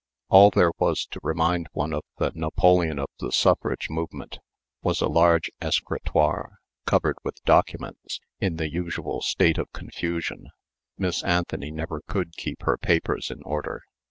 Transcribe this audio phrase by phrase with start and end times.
[0.29, 4.39] All there was to remind one of the "Napoleon of the Suffrage Movement"
[4.81, 10.47] was a large escritoire covered with documents in the usual state of confusion
[10.97, 13.83] Miss Anthony never could keep her papers in order.